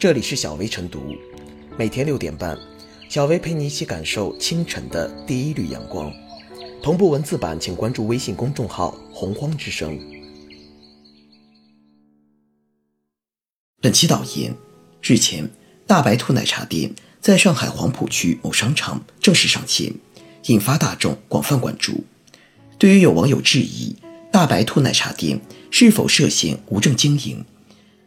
[0.00, 1.14] 这里是小薇晨读，
[1.76, 2.58] 每天六点半，
[3.10, 6.10] 小薇陪你一起感受清晨的第一缕阳光。
[6.82, 10.00] 同步文字版，请关注微信公众号“洪荒之声”。
[13.82, 14.56] 本期导言：
[15.02, 15.50] 日前，
[15.86, 19.92] 大白兔奶茶店在上海黄浦区某商场正式上线，
[20.46, 22.04] 引发大众广泛关注。
[22.78, 23.94] 对于有网友质疑
[24.32, 25.38] 大白兔奶茶店
[25.70, 27.44] 是否涉嫌无证经营，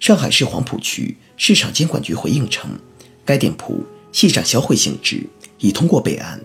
[0.03, 2.69] 上海市黄浦区市场监管局回应称，
[3.23, 5.25] 该店铺系展销会性质，
[5.59, 6.41] 已通过备案。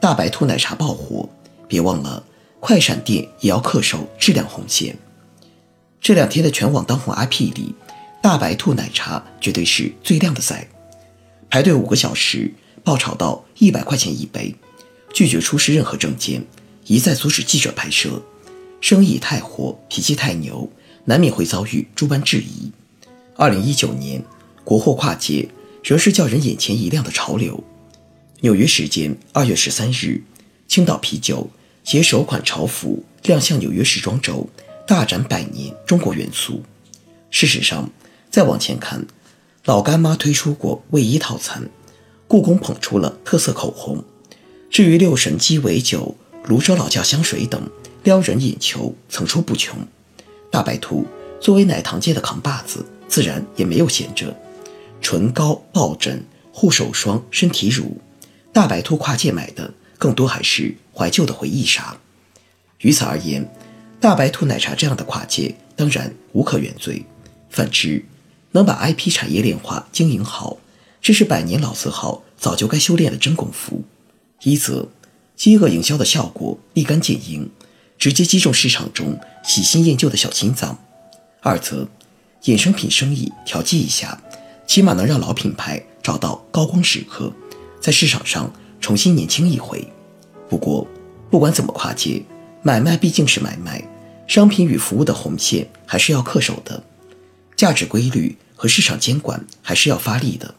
[0.00, 1.28] 大白兔奶茶爆火，
[1.68, 2.24] 别忘了
[2.58, 4.96] 快闪店也要恪守质量红线。
[6.00, 7.72] 这两天的全网当红 IP 里，
[8.20, 10.66] 大白兔奶茶绝对是最靓的仔。
[11.50, 12.54] 排队五个小时，
[12.84, 14.54] 爆炒到一百块钱一杯，
[15.12, 16.44] 拒绝出示任何证件，
[16.86, 18.22] 一再阻止记者拍摄，
[18.80, 20.70] 生意太火，脾气太牛，
[21.06, 22.70] 难免会遭遇诸般质疑。
[23.34, 24.22] 二零一九年，
[24.62, 25.48] 国货跨界
[25.82, 27.64] 仍是叫人眼前一亮的潮流。
[28.42, 30.22] 纽约时间二月十三日，
[30.68, 31.50] 青岛啤酒
[31.82, 34.48] 携首款潮服亮相纽约时装周，
[34.86, 36.62] 大展百年中国元素。
[37.28, 37.90] 事实上，
[38.30, 39.04] 再往前看，
[39.66, 41.68] 老干妈推出过卫衣套餐，
[42.26, 44.02] 故宫捧出了特色口红，
[44.70, 47.70] 至于六神鸡尾酒、泸州老窖香水等，
[48.02, 49.78] 撩人眼球层出不穷。
[50.50, 51.06] 大白兔
[51.40, 54.34] 作为奶糖界的扛把子，自然也没有闲着，
[55.02, 58.00] 唇膏、抱枕、护手霜、身体乳。
[58.54, 61.94] 大白兔跨界买的更多还是怀旧的回忆杀。
[62.78, 63.46] 于此而言，
[64.00, 67.04] 大白兔奶茶这样的跨界当然无可原罪。
[67.50, 68.02] 反之，
[68.52, 70.56] 能把 IP 产业链化经营好，
[71.00, 73.82] 这是百年老字号早就该修炼的真功夫。
[74.42, 74.88] 一则，
[75.36, 77.50] 饥饿营销的效果立竿见影，
[77.98, 80.76] 直接击中市场中喜新厌旧的小心脏；
[81.40, 81.86] 二则，
[82.44, 84.20] 衍生品生意调剂一下，
[84.66, 87.32] 起码能让老品牌找到高光时刻。
[87.80, 89.86] 在市场上重新年轻一回。
[90.48, 90.86] 不过，
[91.30, 92.22] 不管怎么跨界，
[92.62, 93.82] 买卖毕竟是买卖，
[94.26, 96.82] 商品与服务的红线还是要恪守的，
[97.60, 100.54] 价值规律和市场监管还是要发力的。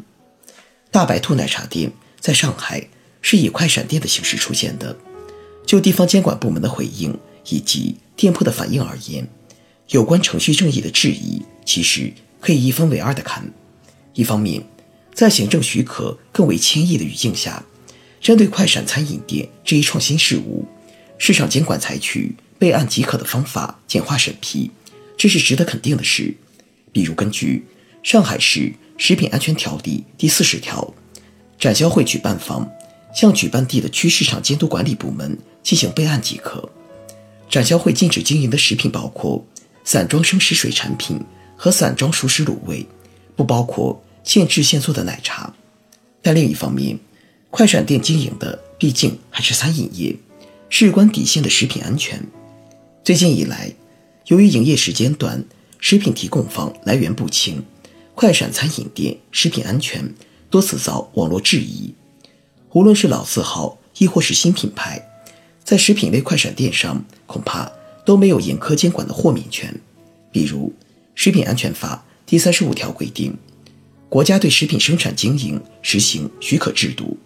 [0.91, 2.87] 大白兔奶茶店在上海
[3.23, 4.95] 是以快闪店的形式出现的。
[5.65, 7.17] 就地方监管部门的回应
[7.49, 9.27] 以及店铺的反应而言，
[9.87, 13.51] 有关程序正义的质疑，其实可以一分为二的看。
[14.13, 14.63] 一方面，
[15.11, 17.63] 在行政许可更为轻易的语境下，
[18.21, 20.67] 针对快闪餐饮店这一创新事物，
[21.17, 24.69] 市场监管采取备案即可的方法简化审批，
[25.17, 26.35] 这是值得肯定的事。
[26.91, 27.65] 比如，根据
[28.03, 30.93] 上海市食品安全条例第四十条，
[31.59, 32.69] 展销会举办方
[33.13, 36.69] 向举办地的区市场监督管理部门进行备案即可。
[37.49, 39.45] 展销会禁止经营的食品包括
[39.83, 41.19] 散装生食水产品
[41.55, 42.85] 和散装熟食卤味，
[43.35, 44.01] 不包括。
[44.23, 45.51] 现制现做的奶茶，
[46.21, 46.99] 但另一方面，
[47.49, 50.15] 快闪店经营的毕竟还是餐饮业，
[50.69, 52.23] 事关底线的食品安全。
[53.03, 53.73] 最近以来，
[54.27, 55.43] 由于营业时间短，
[55.81, 57.65] 食品提供方来源不清，
[58.15, 60.13] 快闪餐饮店食品安全
[60.49, 61.93] 多次遭网络质疑。
[62.71, 65.05] 无论是老字号，亦或是新品牌，
[65.63, 67.69] 在食品类快闪店上，恐怕
[68.05, 69.75] 都没有严苛监管的豁免权。
[70.31, 70.69] 比如，
[71.15, 73.35] 《食品安全法》第三十五条规定。
[74.07, 77.17] 国家对食品生产经营实行许可制度，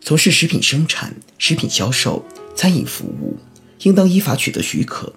[0.00, 3.36] 从事食品生产、食品销售、餐饮服务，
[3.82, 5.12] 应当依法取得许可。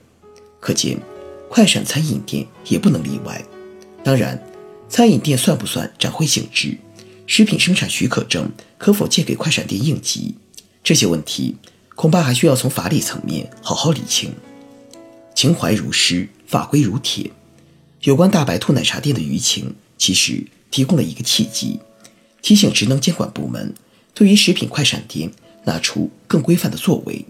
[0.60, 0.98] 可见，
[1.50, 3.44] 快闪餐饮店也不能例外。
[4.04, 4.42] 当然，
[4.90, 6.78] 餐饮店算不算展会性质？
[7.26, 10.36] 食品生产许可证可否借给快闪店应急？
[10.84, 11.56] 这些问题
[11.96, 14.32] 恐怕还需要从法理层面好好理清。
[15.36, 17.32] 情怀如诗，法规如铁。
[18.02, 20.46] 有关大白兔奶茶店的舆情，其实。
[20.70, 21.80] 提供了一个契机，
[22.42, 23.74] 提醒职能监管部门
[24.14, 25.32] 对于食品快闪店
[25.64, 27.26] 拿出更规范的作为。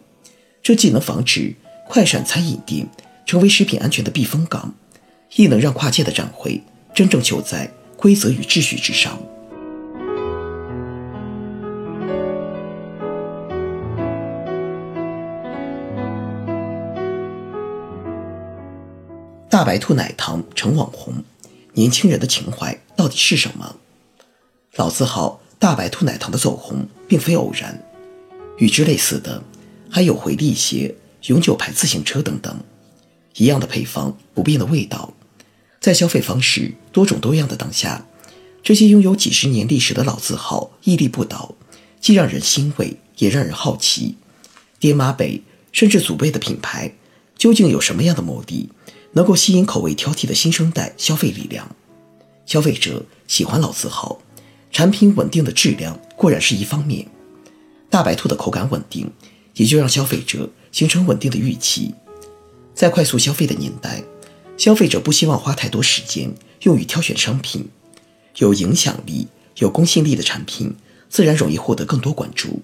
[0.63, 1.53] 这既能防止
[1.87, 2.89] 快闪餐饮店
[3.27, 4.73] 成为食品安全的避风港，
[5.35, 6.63] 亦能让跨界的展会
[6.95, 9.19] 真正就在规则与秩序之上。
[19.49, 21.13] 大白兔奶糖成网红。
[21.73, 23.75] 年轻人的情怀到底是什么？
[24.77, 27.83] 老字号大白兔奶糖的走红并非偶然，
[28.57, 29.43] 与之类似的
[29.89, 30.95] 还有回力鞋、
[31.25, 32.57] 永久牌自行车等等。
[33.37, 35.13] 一样的配方，不变的味道，
[35.79, 38.05] 在消费方式多种多样的当下，
[38.61, 41.55] 这些拥有几十年历史的老字号屹立不倒，
[42.01, 44.15] 既让人欣慰也让人好奇，
[44.79, 45.41] 爹妈辈
[45.71, 46.91] 甚至祖辈的品牌，
[47.37, 48.69] 究竟有什么样的目的，
[49.13, 51.75] 能够吸引口味挑剔的新生代消费力量？
[52.45, 54.19] 消费者喜欢老字号，
[54.71, 57.05] 产品稳定的质量固然是一方面，
[57.89, 59.11] 大白兔的口感稳定，
[59.53, 61.93] 也就让消费者形成稳定的预期。
[62.77, 64.03] 在快速消费的年代，
[64.55, 66.31] 消费者不希望花太多时间
[66.61, 67.67] 用于挑选商品，
[68.35, 69.27] 有影响力、
[69.57, 70.75] 有公信力的产品，
[71.09, 72.61] 自然容易获得更多关注。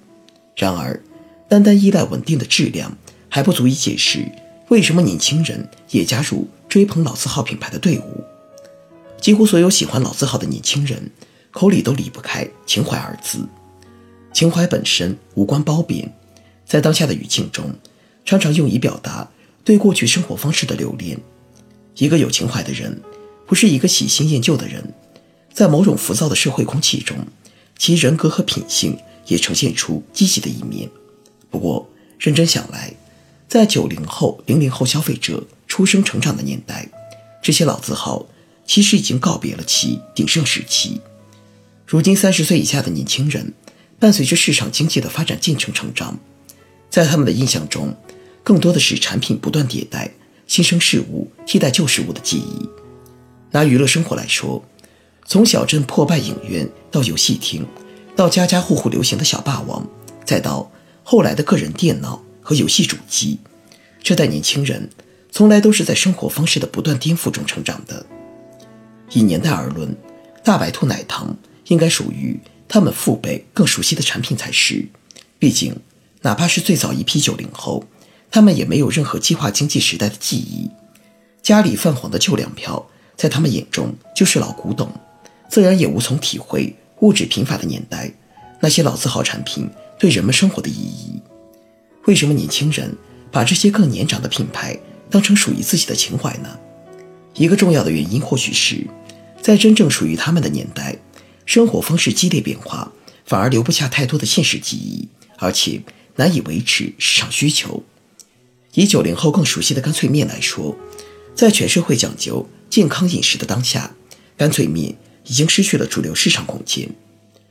[0.55, 1.01] 然而，
[1.49, 2.95] 单单依赖稳定的质量
[3.27, 4.31] 还不足以解释
[4.69, 8.23] 为什么年轻人也加入追捧老字号品牌的队伍。
[9.19, 11.09] 几乎所有喜欢老字号的年轻人，
[11.49, 13.39] 口里都离不开“情怀”二字。
[14.31, 16.13] 情怀本身无关褒贬，
[16.67, 17.73] 在当下的语境中，
[18.23, 19.27] 常常用以表达
[19.63, 21.19] 对过去生活方式的留恋。
[21.95, 23.01] 一个有情怀的人，
[23.45, 24.93] 不是一个喜新厌旧的人。
[25.53, 27.17] 在某种浮躁的社会空气中，
[27.77, 28.97] 其人格和品性。
[29.27, 30.89] 也呈现出积极的一面。
[31.49, 31.89] 不过，
[32.19, 32.93] 认真想来，
[33.47, 36.89] 在九零后、零零后消费者出生成长的年代，
[37.41, 38.25] 这些老字号
[38.65, 40.99] 其实已经告别了其鼎盛时期。
[41.87, 43.53] 如今，三十岁以下的年轻人，
[43.97, 46.19] 伴随着市场经济的发展进程成长，
[46.89, 47.95] 在他们的印象中，
[48.43, 50.11] 更多的是产品不断迭代、
[50.47, 52.69] 新生事物替代旧事物的记忆。
[53.51, 54.63] 拿娱乐生活来说，
[55.25, 57.65] 从小镇破败影院到游戏厅。
[58.15, 59.87] 到家家户户流行的小霸王，
[60.23, 60.71] 再到
[61.03, 63.39] 后来的个人电脑和游戏主机，
[64.03, 64.87] 这代年轻人
[65.31, 68.05] 从来都是在生活方式的不断颠覆中成长的。
[69.13, 69.95] 以年代而论，
[70.43, 71.35] 大白兔奶糖
[71.69, 74.87] 应该属于他们父辈更熟悉的产品才是。
[75.39, 75.75] 毕竟，
[76.21, 77.83] 哪怕是最早一批九零后，
[78.33, 80.67] 他们也没有任何计划经济时代的记忆，
[81.43, 82.83] 家里泛黄的旧粮票
[83.15, 84.91] 在他们眼中就是老古董，
[85.47, 86.75] 自然也无从体会。
[87.01, 88.11] 物质贫乏的年代，
[88.59, 89.69] 那些老字号产品
[89.99, 91.21] 对人们生活的意义，
[92.05, 92.97] 为什么年轻人
[93.31, 94.75] 把这些更年长的品牌
[95.11, 96.57] 当成属于自己的情怀呢？
[97.35, 98.87] 一个重要的原因或许是，
[99.43, 100.97] 在真正属于他们的年代，
[101.45, 102.91] 生活方式激烈变化，
[103.25, 105.07] 反而留不下太多的现实记忆，
[105.37, 105.81] 而且
[106.15, 107.83] 难以维持市场需求。
[108.73, 110.75] 以九零后更熟悉的干脆面来说，
[111.35, 113.95] 在全社会讲究健康饮食的当下，
[114.37, 114.97] 干脆面。
[115.25, 116.89] 已经失去了主流市场空间。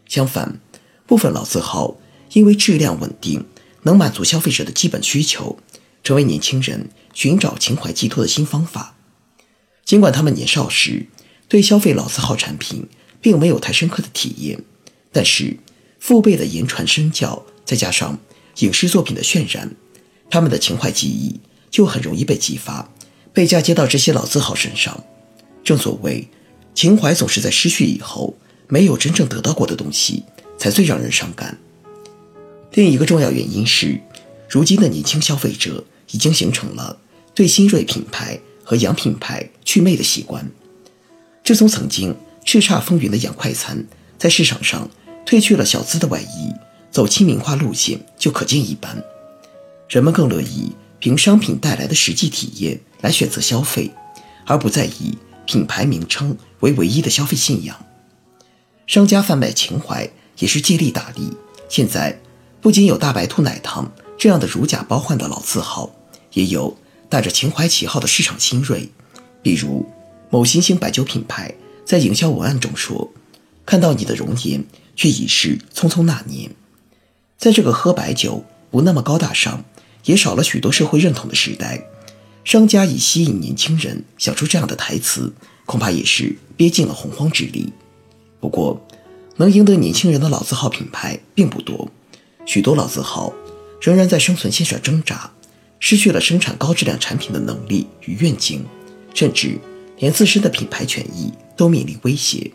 [0.06, 0.60] 相反，
[1.06, 1.96] 部分老字号
[2.34, 3.46] 因为质量稳定，
[3.84, 5.58] 能满足消费者的基本需求，
[6.04, 8.96] 成为年轻人寻找情怀寄托的新方法。
[9.86, 11.06] 尽管他们年少时
[11.48, 12.86] 对消费老字号产品
[13.22, 14.62] 并没有太深刻的体验，
[15.10, 15.56] 但是
[15.98, 18.18] 父辈的言传身教，再加上
[18.58, 19.74] 影视作品的渲染，
[20.32, 21.38] 他们的情怀记忆
[21.70, 22.88] 就很容易被激发，
[23.34, 25.04] 被嫁接到这些老字号身上。
[25.62, 26.26] 正所谓。
[26.74, 28.34] 情怀总是在失去以后，
[28.66, 30.22] 没有真正得到过的东西，
[30.56, 31.58] 才最让人伤感。
[32.72, 34.00] 另一个重要原因是，
[34.48, 36.96] 如今的年轻消费者已经形成了
[37.34, 40.50] 对新锐品牌和洋品牌祛魅的习惯。
[41.44, 43.86] 自从曾经叱咤风云的洋快餐
[44.18, 44.88] 在市场上
[45.26, 46.50] 褪去了小资的外衣，
[46.90, 49.04] 走亲民化路线，就可见一斑。
[49.92, 53.90] 人们更乐意凭商品带来的实际体验来选择消费，
[54.46, 55.18] 而不再以。
[55.44, 57.76] 品牌名称为唯一的消费信仰，
[58.86, 60.08] 商家贩卖情怀
[60.38, 61.36] 也是借力打力。
[61.68, 62.18] 现在
[62.60, 65.90] 不仅有大白兔奶糖这样的如假包换的老字号，
[66.32, 66.74] 也有
[67.10, 68.88] 带着情怀旗号的市场新锐。
[69.42, 69.84] 比如
[70.30, 71.52] 某新兴白酒品牌
[71.84, 73.12] 在营销文案中说
[73.66, 74.64] ：“看到你的容颜，
[74.96, 76.50] 却已是匆匆那年。”
[77.36, 79.64] 在这个喝白酒不那么高大上，
[80.04, 81.86] 也少了许多社会认同的时代。
[82.44, 85.32] 商家以吸引年轻人想出这样的台词，
[85.64, 87.72] 恐怕也是憋尽了洪荒之力。
[88.40, 88.84] 不过，
[89.36, 91.88] 能赢得年轻人的老字号品牌并不多，
[92.44, 93.32] 许多老字号
[93.80, 95.30] 仍然在生存线上挣扎，
[95.78, 98.64] 失去了生产高质量产品的能力与愿景，
[99.14, 99.56] 甚至
[99.98, 102.50] 连自身的品牌权益都面临威胁。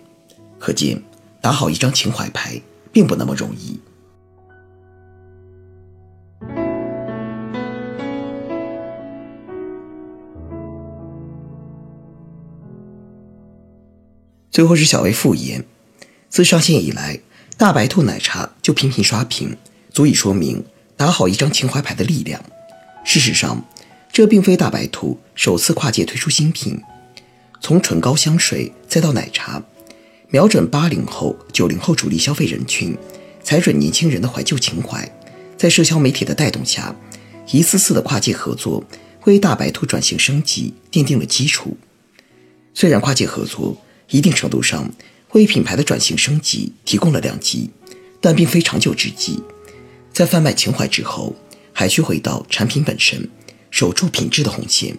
[0.60, 1.02] 可见，
[1.42, 2.62] 打好一张情怀牌
[2.92, 3.80] 并不那么容易。
[14.58, 15.64] 最后是小薇复言，
[16.30, 17.20] 自上线以来，
[17.58, 19.56] 大白兔奶茶就频频刷屏，
[19.94, 22.44] 足以说明打好一张情怀牌的力量。
[23.06, 23.64] 事实上，
[24.12, 26.82] 这并非大白兔首次跨界推出新品，
[27.62, 29.62] 从唇膏、香水再到奶茶，
[30.32, 32.98] 瞄准八零后、九零后主力消费人群，
[33.44, 35.08] 踩准年轻人的怀旧情怀，
[35.56, 36.96] 在社交媒体的带动下，
[37.52, 38.84] 一次次的跨界合作，
[39.26, 41.78] 为大白兔转型升级奠定了基础。
[42.74, 43.78] 虽然跨界合作，
[44.10, 44.90] 一定程度上
[45.34, 47.70] 为品牌的转型升级提供了良机，
[48.22, 49.42] 但并非长久之计。
[50.14, 51.36] 在贩卖情怀之后，
[51.74, 53.30] 还需回到产品本身，
[53.70, 54.98] 守住品质的红线。